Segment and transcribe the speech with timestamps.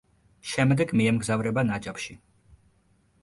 [0.51, 2.17] შემდეგ მიემგზავრება ნაჯაფში.